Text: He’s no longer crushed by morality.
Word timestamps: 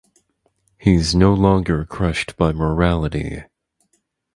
He’s 0.79 1.13
no 1.13 1.31
longer 1.31 1.85
crushed 1.85 2.35
by 2.35 2.53
morality. 2.53 3.43